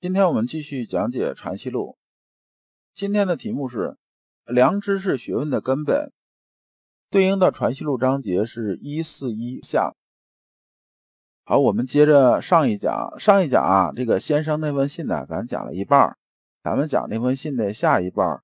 [0.00, 1.96] 今天我们继续讲解《传习录》，
[2.96, 3.96] 今天的题目是
[4.46, 6.12] “良知是学问的根本”，
[7.10, 9.96] 对应的《传习录》章节是一四一下。
[11.44, 16.16] 好，我们接着上一讲，上一讲啊，这个先生那封信呢，咱讲了一半
[16.62, 18.40] 咱们讲那封信的下一半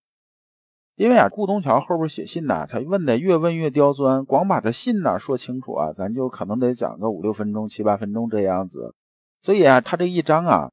[0.97, 8.93] 因为啊，顾东桥后边写信呢，他问的越问越刁钻，光把这信呢说清楚啊，咱就可能得讲个五六分钟、七八分钟这样子，
[9.41, 10.73] 所以啊，他这一章啊。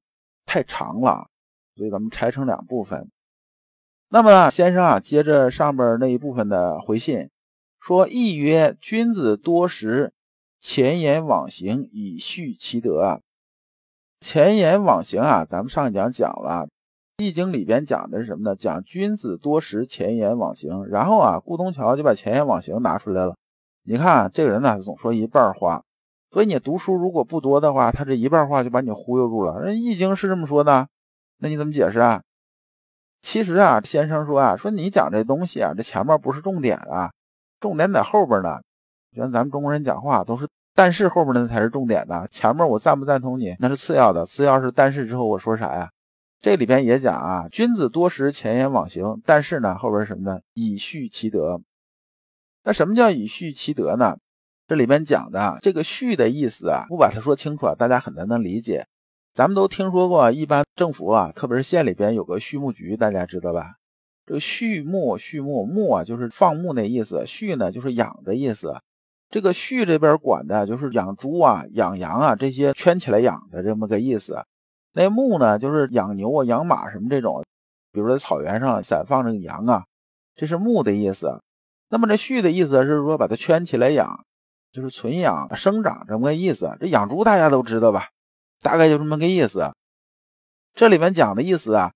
[0.51, 1.29] 太长了，
[1.77, 3.09] 所以咱们拆成两部分。
[4.09, 7.29] 那么呢，先生啊，接着上边那一部分的回信，
[7.79, 10.11] 说：“亦曰君子多识
[10.59, 13.21] 前言往行，以序其德啊。”
[14.19, 16.67] 前言往行啊，咱们上一讲讲了，
[17.23, 18.53] 《易经》里边讲的是什么呢？
[18.53, 20.85] 讲君子多识前言往行。
[20.87, 23.37] 然后啊，顾东桥就把前言往行拿出来了。
[23.83, 25.85] 你看这个人呢，总说一半话。
[26.31, 29.59] 所以你读书如果不多的话，他这一半话就把你忽悠住了。
[29.59, 30.87] 人《易经》是这么说的，
[31.39, 32.23] 那你怎么解释啊？
[33.21, 37.11] 其实啊，先生说啊，说你讲这东西啊，这前面不是重点啊，
[37.59, 38.61] 重点在后边呢。
[39.13, 45.91] 像咱们中国人讲话都是但是后边的才是重点的，前面我赞不赞同你那是次要的，次要是但是之后我说啥呀？
[46.39, 50.39] 这里边也讲啊，君子多识前言往行，但是呢后边什么呢？
[50.53, 51.59] 以序其德。
[52.63, 54.17] 那什么叫以序其德呢？
[54.71, 58.87] 这里边讲的这个序的意思啊，不把它说清楚啊，大家很难能理解。
[59.33, 63.73] 咱们都听说过，一般政府啊，特别是县里边有个畜牧局，大家知道吧？
[64.25, 68.73] 这个畜牧，畜牧牧啊，就是放牧那意思；畜呢，就是养的意思。
[69.29, 74.41] 这个畜这边管的就是养猪啊、养羊啊这些圈起来养的这么个意思。
[74.93, 77.43] 那牧呢，就是养牛啊、养马什么这种，
[77.91, 79.83] 比如在草原上散放这个羊啊，
[80.33, 81.41] 这是牧的意思。
[81.89, 84.23] 那么这畜的意思是说把它圈起来养。
[84.71, 86.75] 就是存养生长这么个意思。
[86.79, 88.07] 这养猪大家都知道吧？
[88.61, 89.71] 大概就这么个意思。
[90.73, 91.91] 这里面讲的意思啊，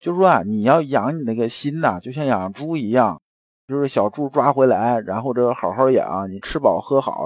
[0.00, 3.20] 就是说啊，你要养你那个心呐，就像养猪一样，
[3.66, 7.24] 就是小猪抓回来，然后这个好好养，你吃饱喝好，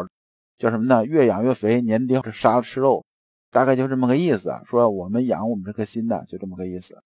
[0.59, 1.05] 叫什么呢？
[1.05, 3.05] 越养越肥，年底杀了吃肉，
[3.51, 4.59] 大概就这么个意思。
[4.65, 7.03] 说我们养我们这颗心的，就这么个意思。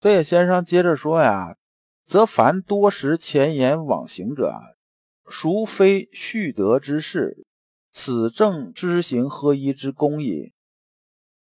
[0.00, 1.56] 所以先生接着说呀，
[2.06, 4.52] 则凡多识前言往行者。
[5.24, 7.44] 孰非蓄德之事？
[7.90, 10.52] 此正知行合一之功也。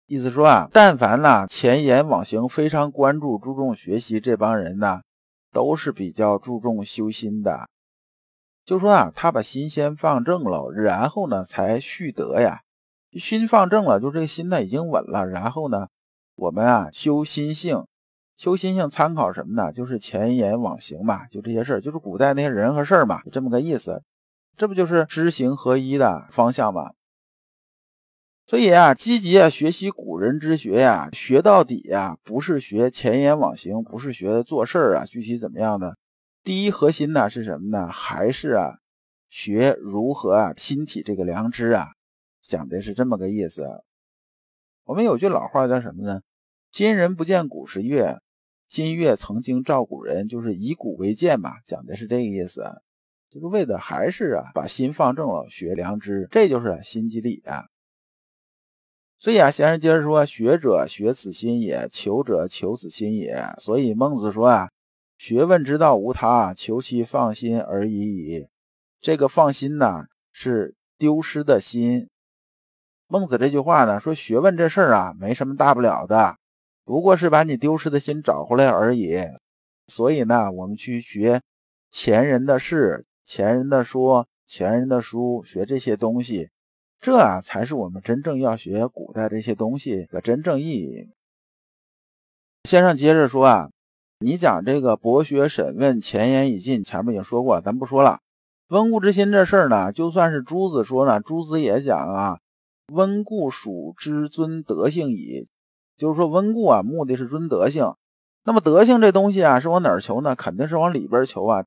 [0.06, 5.02] 意思说啊，但凡呢前言往行，非常关注、注重学习这帮人呢，
[5.52, 7.70] 都是比较注重修心的。
[8.66, 12.62] 就说啊，他把心先放正了，然后呢才蓄德呀。
[13.14, 15.88] 心放正了，就这个心呢已经稳了，然后呢，
[16.36, 17.86] 我们啊修心性。
[18.42, 19.72] 修心性参考什么呢？
[19.72, 24.02] 就是前言往行嘛，就这些事儿，就是古代那些人和事儿嘛，这么个意思。
[24.58, 26.94] 这不就是知行合一的方向吗？
[28.48, 35.96] 所以啊，积极啊学习古人之学呀，学到底呀，不是学前言往行，不是学做事儿啊，具体怎么样的？
[36.44, 37.90] 第一核心呢是什么呢？
[37.92, 38.72] 还是啊
[39.30, 41.90] 学如何啊心体这个良知啊，
[42.42, 43.84] 讲的是这么个意思。
[44.86, 46.22] 我们有句老话叫什么呢？
[46.72, 48.18] 今人不见古时月。
[48.72, 52.64] 新月曾经照古人，就是以古为鉴嘛，讲的是这个意思，
[53.30, 57.66] 就是为的还是啊，把心放正了，学良知，这就是心即理啊。
[59.20, 64.70] 所以啊，先生接着说：“学者学此心也，求者求此心也。”所以孟子说啊
[65.20, 68.48] ：“学问之道无他，求其放心而已矣。”
[69.02, 72.08] 这个放心呢，是丢失的心。
[73.08, 76.38] 孟子这句话呢，说学问这事儿啊，没什么大不了的。
[76.92, 79.18] 不过是把你丢失的心找回来而已，
[79.88, 81.42] 所以呢，我们去学
[81.90, 86.50] 前人的事、前人的说、前人的书，学这些东西，
[87.00, 91.08] 这才是我们真正要学古代这些东西的真正意义。
[92.66, 93.70] 先生接着说啊，
[94.20, 98.20] 你讲这个博学审问、前言已尽，前面已经说过，咱不说了。
[98.68, 102.40] 温故知新这事儿呢，就算是朱子说呢，朱子也讲啊，
[102.92, 105.48] 温故属知尊德性矣。
[106.02, 107.94] 就是说温故啊，目的是尊德性。
[108.44, 110.36] 那么德性这东西啊，是往哪儿求呢？
[110.36, 111.64] 肯定是往里边求啊。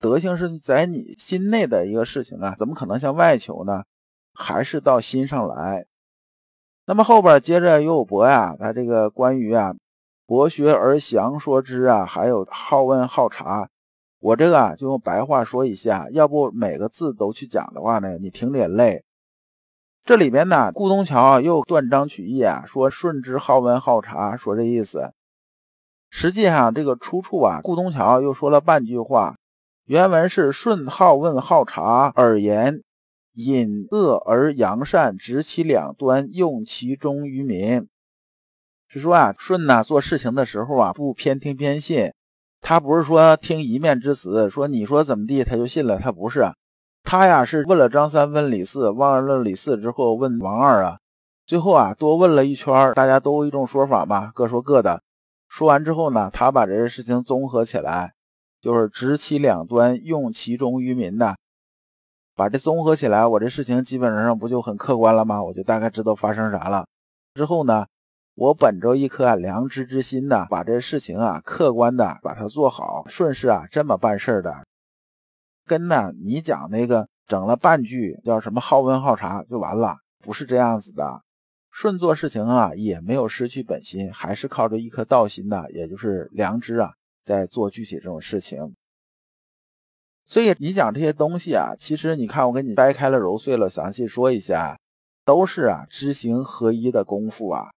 [0.00, 3.84] 德性是在你心内的一个事情啊，怎么可能向外求呢？
[4.34, 5.86] 还是到心上来。
[6.86, 9.72] 那么后边接着又有博呀，他这个关于啊
[10.26, 13.68] 博学而详说之啊，还有好问好察，
[14.18, 19.04] 我这个啊就用白话说一下，要不每个字都去讲的话呢，你听着也累。
[20.06, 25.12] 这里边呢，顾东桥又断章取义啊，说顺之好问好察，说这意思。
[26.10, 29.34] 实际上这个出处啊，顾东桥又说了半句话，
[29.84, 32.82] 原文是顺好问好察而言。
[33.34, 37.88] 隐恶而扬善，执其两端，用其中于民。
[38.86, 42.12] 是说啊，舜呐做事情的时候啊，不偏听偏信。
[42.60, 45.98] 他不是说听一面之词，说你说怎么地他就信了。
[45.98, 46.52] 他不是，
[47.06, 50.98] 他呀是问了张三，问李四，问了李四之后问王二啊，
[51.46, 55.00] 最后啊多问了一圈，大家都一种说法嘛，各说各的。
[55.48, 58.14] 说完之后呢，他把这些事情综合起来，
[58.60, 61.36] 就是执其两端，用其中于民的。
[62.34, 65.40] 把这综合起来，我这事情基本上不就很客观了吗？
[65.44, 66.86] 我就大概知道发生啥了。
[67.34, 67.86] 之后呢，
[68.34, 74.64] 我本着一颗良知之心呢，把这事情啊客观的把它做好，顺势啊这么办事的。
[75.66, 81.22] 跟呢你讲那个整了半句叫什么好问好察就完了，不是这样子的。
[81.70, 88.74] 顺做事情啊也没有失去本心，还是靠着一颗道心呐，也就是良知啊，在做具体这种事情。
[90.24, 94.78] 所以你讲这些东西啊，其实你看我给你掰开了揉碎了详细说一下，
[95.24, 97.68] 都是啊知行合一的功夫啊。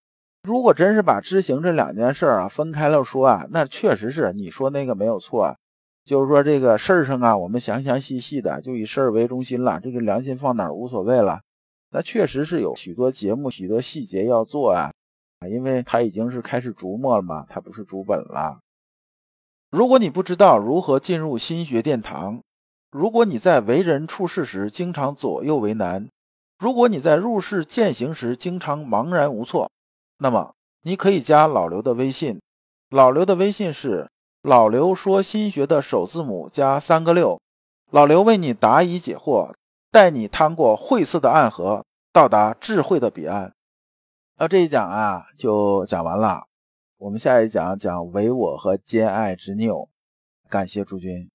[0.44, 5.58] 如果真是把知行这两件事啊分开了说啊，那确实是你说那个没有错，
[6.10, 11.42] 就是说这个事儿上啊，我们详详细细的就以事儿为中心了，这个良心放哪儿无所谓了。
[11.92, 14.92] 那确实是有许多节目、许多细节要做啊，
[15.48, 18.58] 因为它已经是开始琢磨了嘛，它不是主本了。
[19.70, 22.42] 如果你不知道如何进入心学殿堂，
[22.90, 26.10] 如果你在为人处事时经常左右为难，
[26.58, 29.70] 如果你在入世践行时经常茫然无措，
[30.18, 32.40] 那么你可以加老刘的微信。
[32.90, 34.10] 老刘的微信是
[34.42, 37.42] 老刘说心学的首字母加三个六。
[37.92, 39.52] 老刘为你答疑解惑，
[39.92, 41.84] 带你趟过晦涩的暗河，
[42.14, 43.54] 到达智慧的彼岸。
[44.38, 46.46] 那这一讲啊，就讲完了。
[46.98, 49.90] 我们下一讲讲唯我和兼爱之拗，
[50.48, 51.30] 感谢诸君。